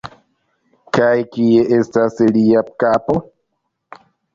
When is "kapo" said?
2.87-3.23